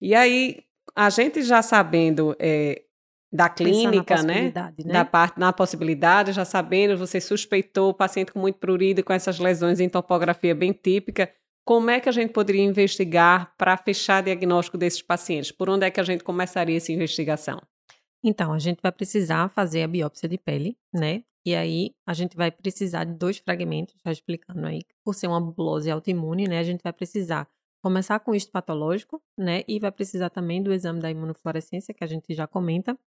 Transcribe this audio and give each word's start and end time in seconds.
E 0.00 0.14
aí, 0.14 0.62
a 0.94 1.10
gente 1.10 1.42
já 1.42 1.62
sabendo 1.62 2.34
é, 2.38 2.82
da 3.32 3.48
clínica, 3.48 4.22
né? 4.22 4.52
né? 4.52 4.92
Da 4.92 5.04
parte 5.04 5.38
na 5.38 5.52
possibilidade, 5.52 6.32
já 6.32 6.44
sabendo, 6.44 6.98
você 6.98 7.20
suspeitou 7.20 7.90
o 7.90 7.94
paciente 7.94 8.32
com 8.32 8.40
muito 8.40 8.58
prurido 8.58 9.04
com 9.04 9.12
essas 9.12 9.38
lesões 9.38 9.78
em 9.78 9.88
topografia 9.88 10.54
bem 10.54 10.72
típica. 10.72 11.30
Como 11.64 11.90
é 11.90 12.00
que 12.00 12.08
a 12.08 12.12
gente 12.12 12.32
poderia 12.32 12.64
investigar 12.64 13.54
para 13.56 13.76
fechar 13.76 14.22
diagnóstico 14.22 14.76
desses 14.76 15.02
pacientes? 15.02 15.52
Por 15.52 15.68
onde 15.68 15.86
é 15.86 15.90
que 15.90 16.00
a 16.00 16.04
gente 16.04 16.24
começaria 16.24 16.76
essa 16.76 16.90
investigação? 16.90 17.60
Então, 18.24 18.52
a 18.52 18.58
gente 18.58 18.80
vai 18.82 18.90
precisar 18.90 19.48
fazer 19.50 19.82
a 19.82 19.88
biópsia 19.88 20.28
de 20.28 20.36
pele, 20.36 20.76
né? 20.92 21.22
E 21.44 21.54
aí, 21.54 21.94
a 22.06 22.12
gente 22.12 22.36
vai 22.36 22.50
precisar 22.50 23.04
de 23.04 23.14
dois 23.14 23.38
fragmentos, 23.38 23.94
já 24.04 24.12
explicando 24.12 24.66
aí, 24.66 24.82
por 25.04 25.14
ser 25.14 25.26
uma 25.28 25.40
bulose 25.40 25.90
autoimune, 25.90 26.48
né? 26.48 26.58
A 26.58 26.64
gente 26.64 26.82
vai 26.82 26.92
precisar 26.92 27.48
começar 27.82 28.20
com 28.20 28.32
o 28.32 28.50
patológico, 28.50 29.22
né? 29.36 29.62
E 29.66 29.78
vai 29.78 29.90
precisar 29.90 30.30
também 30.30 30.62
do 30.62 30.72
exame 30.72 31.00
da 31.00 31.10
imunofluorescência, 31.10 31.94
que 31.94 32.04
a 32.04 32.06
gente 32.06 32.32
já 32.34 32.46
comenta. 32.46 32.98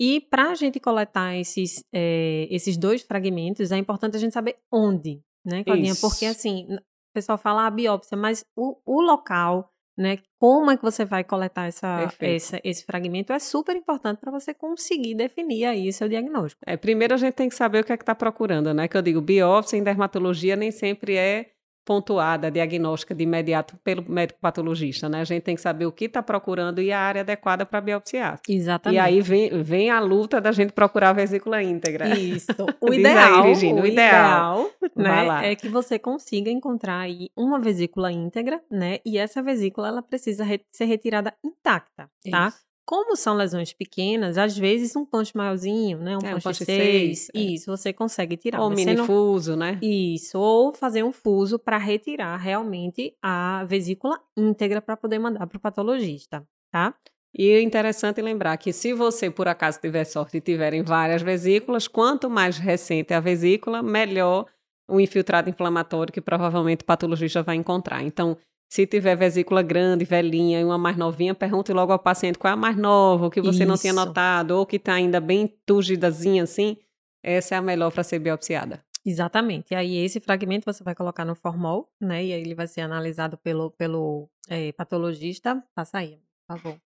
E 0.00 0.20
para 0.20 0.50
a 0.50 0.54
gente 0.54 0.78
coletar 0.78 1.36
esses, 1.36 1.84
é, 1.92 2.46
esses 2.50 2.76
dois 2.76 3.02
fragmentos, 3.02 3.72
é 3.72 3.76
importante 3.76 4.16
a 4.16 4.20
gente 4.20 4.32
saber 4.32 4.56
onde, 4.72 5.20
né, 5.44 5.64
Claudinha? 5.64 5.92
Isso. 5.92 6.08
Porque 6.08 6.24
assim, 6.24 6.66
o 6.72 7.12
pessoal 7.12 7.36
fala 7.36 7.62
a 7.62 7.66
ah, 7.66 7.70
biópsia, 7.70 8.16
mas 8.16 8.44
o, 8.56 8.76
o 8.86 9.00
local, 9.00 9.72
né? 9.96 10.18
Como 10.38 10.70
é 10.70 10.76
que 10.76 10.82
você 10.82 11.04
vai 11.04 11.24
coletar 11.24 11.66
essa, 11.66 12.08
essa 12.20 12.60
esse 12.62 12.84
fragmento 12.84 13.32
é 13.32 13.40
super 13.40 13.74
importante 13.74 14.20
para 14.20 14.30
você 14.30 14.54
conseguir 14.54 15.16
definir 15.16 15.64
aí 15.64 15.92
seu 15.92 16.08
diagnóstico. 16.08 16.62
É, 16.64 16.76
primeiro 16.76 17.14
a 17.14 17.16
gente 17.16 17.34
tem 17.34 17.48
que 17.48 17.56
saber 17.56 17.80
o 17.80 17.84
que 17.84 17.92
é 17.92 17.96
que 17.96 18.04
está 18.04 18.14
procurando, 18.14 18.72
né? 18.72 18.86
Que 18.86 18.96
eu 18.96 19.02
digo, 19.02 19.20
biópsia 19.20 19.76
em 19.76 19.82
dermatologia 19.82 20.54
nem 20.54 20.70
sempre 20.70 21.16
é 21.16 21.57
pontuada, 21.88 22.50
diagnóstica 22.50 23.14
de 23.14 23.24
imediato 23.24 23.74
pelo 23.82 24.04
médico 24.06 24.38
patologista, 24.42 25.08
né? 25.08 25.22
A 25.22 25.24
gente 25.24 25.40
tem 25.42 25.54
que 25.54 25.60
saber 25.62 25.86
o 25.86 25.92
que 25.92 26.04
está 26.04 26.22
procurando 26.22 26.82
e 26.82 26.92
a 26.92 27.00
área 27.00 27.22
adequada 27.22 27.64
para 27.64 27.80
biopsiar. 27.80 28.38
Exatamente. 28.46 28.98
E 28.98 29.00
aí 29.00 29.22
vem, 29.22 29.62
vem 29.62 29.88
a 29.88 29.98
luta 29.98 30.38
da 30.38 30.52
gente 30.52 30.74
procurar 30.74 31.08
a 31.08 31.12
vesícula 31.14 31.62
íntegra. 31.62 32.10
Isso. 32.18 32.48
O 32.80 32.92
ideal, 32.92 33.42
aí, 33.42 33.48
Regina, 33.48 33.80
o, 33.80 33.84
o 33.84 33.86
ideal, 33.86 34.70
ideal 34.82 35.26
né, 35.40 35.52
é 35.52 35.56
que 35.56 35.68
você 35.68 35.98
consiga 35.98 36.50
encontrar 36.50 37.00
aí 37.00 37.28
uma 37.36 37.58
vesícula 37.58 38.12
íntegra, 38.12 38.60
né? 38.70 38.98
E 39.04 39.16
essa 39.16 39.42
vesícula 39.42 39.88
ela 39.88 40.02
precisa 40.02 40.44
re 40.44 40.60
ser 40.70 40.84
retirada 40.84 41.34
intacta, 41.42 42.08
tá? 42.30 42.48
Isso. 42.48 42.67
Como 42.88 43.14
são 43.16 43.34
lesões 43.34 43.74
pequenas, 43.74 44.38
às 44.38 44.56
vezes 44.56 44.96
um 44.96 45.04
ponte 45.04 45.36
maiorzinho, 45.36 45.98
né? 45.98 46.16
Um 46.16 46.26
é, 46.26 46.40
ponte 46.40 46.64
6, 46.64 47.28
é. 47.34 47.38
isso, 47.38 47.66
você 47.66 47.92
consegue 47.92 48.34
tirar. 48.34 48.62
Ou 48.62 48.70
mini 48.70 48.94
não... 48.94 49.04
fuso, 49.04 49.54
né? 49.54 49.78
Isso, 49.82 50.38
ou 50.38 50.72
fazer 50.72 51.02
um 51.02 51.12
fuso 51.12 51.58
para 51.58 51.76
retirar 51.76 52.38
realmente 52.38 53.14
a 53.22 53.62
vesícula 53.68 54.18
íntegra 54.34 54.80
para 54.80 54.96
poder 54.96 55.18
mandar 55.18 55.46
para 55.46 55.58
o 55.58 55.60
patologista, 55.60 56.42
tá? 56.72 56.94
E 57.36 57.50
é 57.50 57.60
interessante 57.60 58.22
lembrar 58.22 58.56
que 58.56 58.72
se 58.72 58.94
você, 58.94 59.30
por 59.30 59.48
acaso, 59.48 59.78
tiver 59.78 60.04
sorte 60.04 60.38
e 60.38 60.40
tiverem 60.40 60.82
várias 60.82 61.20
vesículas, 61.20 61.86
quanto 61.86 62.30
mais 62.30 62.56
recente 62.56 63.12
a 63.12 63.20
vesícula, 63.20 63.82
melhor 63.82 64.46
o 64.88 64.98
infiltrado 64.98 65.50
inflamatório 65.50 66.10
que 66.10 66.22
provavelmente 66.22 66.84
o 66.84 66.86
patologista 66.86 67.42
vai 67.42 67.56
encontrar. 67.56 68.02
Então, 68.02 68.38
se 68.68 68.86
tiver 68.86 69.16
vesícula 69.16 69.62
grande, 69.62 70.04
velhinha 70.04 70.60
e 70.60 70.64
uma 70.64 70.76
mais 70.76 70.96
novinha, 70.96 71.34
pergunte 71.34 71.72
logo 71.72 71.90
ao 71.90 71.98
paciente 71.98 72.38
qual 72.38 72.50
é 72.50 72.54
a 72.54 72.56
mais 72.56 72.76
nova, 72.76 73.26
o 73.26 73.30
que 73.30 73.40
você 73.40 73.60
Isso. 73.60 73.68
não 73.68 73.78
tinha 73.78 73.92
notado, 73.94 74.50
ou 74.52 74.66
que 74.66 74.76
está 74.76 74.92
ainda 74.92 75.20
bem 75.20 75.46
turgidazinha 75.64 76.42
assim. 76.42 76.76
Essa 77.22 77.54
é 77.54 77.58
a 77.58 77.62
melhor 77.62 77.90
para 77.90 78.04
ser 78.04 78.18
biopsiada. 78.18 78.84
Exatamente. 79.04 79.72
E 79.72 79.74
aí, 79.74 79.96
esse 79.96 80.20
fragmento 80.20 80.70
você 80.70 80.84
vai 80.84 80.94
colocar 80.94 81.24
no 81.24 81.34
formol, 81.34 81.90
né? 81.98 82.26
E 82.26 82.32
aí 82.32 82.40
ele 82.42 82.54
vai 82.54 82.66
ser 82.66 82.82
analisado 82.82 83.38
pelo, 83.38 83.70
pelo 83.70 84.28
é, 84.48 84.70
patologista. 84.72 85.62
Passa 85.74 85.98
aí, 85.98 86.20
por 86.46 86.58
favor. 86.58 86.80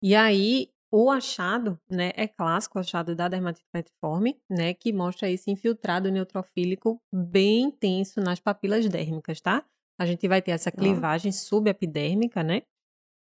E 0.00 0.14
aí, 0.14 0.70
o 0.92 1.10
achado, 1.10 1.78
né, 1.90 2.12
é 2.14 2.28
clássico, 2.28 2.78
o 2.78 2.80
achado 2.80 3.16
da 3.16 3.26
dermatite 3.26 3.66
petiforme, 3.72 4.40
né, 4.48 4.72
que 4.74 4.92
mostra 4.92 5.28
esse 5.28 5.50
infiltrado 5.50 6.10
neutrofílico 6.10 7.00
bem 7.12 7.64
intenso 7.64 8.20
nas 8.20 8.38
papilas 8.38 8.88
dérmicas, 8.88 9.40
tá? 9.40 9.64
A 9.98 10.06
gente 10.06 10.26
vai 10.28 10.42
ter 10.42 10.52
essa 10.52 10.70
clivagem 10.70 11.32
subepidérmica, 11.32 12.42
né? 12.42 12.62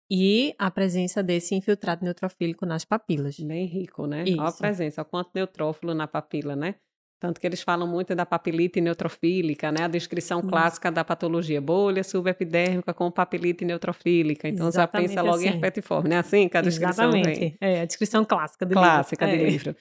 E 0.09 0.53
a 0.59 0.69
presença 0.69 1.23
desse 1.23 1.55
infiltrado 1.55 2.03
neutrofílico 2.03 2.65
nas 2.65 2.85
papilas. 2.85 3.39
Bem 3.39 3.65
rico, 3.65 4.05
né? 4.05 4.23
Isso. 4.23 4.39
Olha 4.39 4.49
a 4.49 4.53
presença, 4.53 5.01
olha 5.01 5.09
quanto 5.09 5.31
neutrófilo 5.33 5.93
na 5.93 6.07
papila, 6.07 6.55
né? 6.55 6.75
Tanto 7.19 7.39
que 7.39 7.47
eles 7.47 7.61
falam 7.61 7.87
muito 7.87 8.13
da 8.13 8.25
papilite 8.25 8.79
neutrofílica, 8.81 9.71
né? 9.71 9.85
A 9.85 9.87
descrição 9.87 10.41
Isso. 10.41 10.49
clássica 10.49 10.91
da 10.91 11.03
patologia, 11.03 11.61
bolha 11.61 12.03
subepidérmica 12.03 12.93
com 12.93 13.09
papilite 13.09 13.65
neutrofílica. 13.65 14.47
Então 14.47 14.67
Exatamente 14.67 15.13
já 15.13 15.15
pensa 15.15 15.21
logo 15.23 15.37
assim. 15.37 15.47
em 15.47 15.53
herpetiforme, 15.53 16.09
né? 16.09 16.17
Assim 16.19 16.47
que 16.47 16.57
a 16.57 16.61
descrição 16.61 17.09
Exatamente. 17.09 17.39
Vem. 17.39 17.57
É, 17.59 17.81
a 17.81 17.85
descrição 17.85 18.25
clássica 18.25 18.65
do 18.65 18.73
clássica 18.73 19.25
livro. 19.25 19.39
Clássica 19.39 19.71
é. 19.71 19.71
livro. 19.71 19.75